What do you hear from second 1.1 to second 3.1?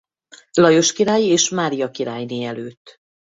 és Mária királyné előtt.